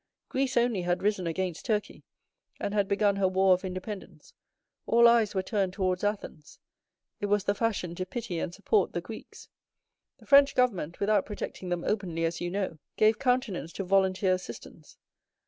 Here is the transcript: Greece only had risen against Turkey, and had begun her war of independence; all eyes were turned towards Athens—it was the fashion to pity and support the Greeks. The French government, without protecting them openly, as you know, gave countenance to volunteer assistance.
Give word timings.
Greece 0.29 0.57
only 0.57 0.81
had 0.81 1.03
risen 1.03 1.27
against 1.27 1.65
Turkey, 1.67 2.01
and 2.59 2.73
had 2.73 2.87
begun 2.87 3.17
her 3.17 3.27
war 3.27 3.53
of 3.53 3.63
independence; 3.63 4.33
all 4.87 5.07
eyes 5.07 5.35
were 5.35 5.43
turned 5.43 5.73
towards 5.73 6.03
Athens—it 6.03 7.25
was 7.27 7.43
the 7.43 7.53
fashion 7.53 7.93
to 7.93 8.05
pity 8.07 8.39
and 8.39 8.51
support 8.51 8.93
the 8.93 9.01
Greeks. 9.01 9.47
The 10.17 10.25
French 10.25 10.55
government, 10.55 10.99
without 10.99 11.27
protecting 11.27 11.69
them 11.69 11.83
openly, 11.83 12.25
as 12.25 12.41
you 12.41 12.49
know, 12.49 12.79
gave 12.97 13.19
countenance 13.19 13.71
to 13.73 13.83
volunteer 13.83 14.33
assistance. 14.33 14.97